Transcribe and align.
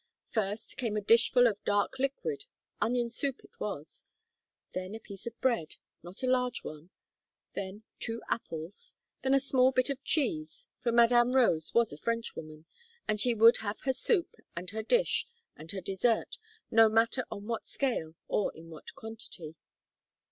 First, 0.29 0.77
came 0.77 0.97
a 0.97 1.01
dishful 1.01 1.45
of 1.45 1.63
dark 1.63 1.99
liquid 1.99 2.45
onion 2.81 3.07
soup 3.07 3.41
it 3.43 3.59
was 3.59 4.03
then, 4.73 4.95
a 4.95 4.99
piece 4.99 5.27
of 5.27 5.39
bread, 5.41 5.75
not 6.01 6.23
a 6.23 6.27
large 6.27 6.63
one; 6.63 6.89
then, 7.53 7.83
two 7.99 8.19
apples; 8.27 8.95
then 9.21 9.35
a 9.35 9.39
small 9.39 9.71
bit 9.71 9.91
of 9.91 10.03
cheese 10.03 10.67
for 10.79 10.91
Madame 10.91 11.35
Rose 11.35 11.75
was 11.75 11.93
a 11.93 11.99
Frenchwoman, 11.99 12.65
and 13.07 13.21
she 13.21 13.35
would 13.35 13.57
have 13.57 13.81
her 13.81 13.93
soup, 13.93 14.37
and 14.55 14.71
her 14.71 14.81
dish, 14.81 15.27
and 15.55 15.71
her 15.71 15.81
dessert, 15.81 16.39
no 16.71 16.89
matter 16.89 17.23
on 17.29 17.45
what 17.45 17.67
scale, 17.67 18.15
or 18.27 18.51
in 18.55 18.71
what 18.71 18.95
quantity. 18.95 19.53